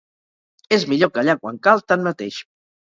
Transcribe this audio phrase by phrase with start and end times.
[0.79, 2.45] És millor callar quan cal, tanmateix.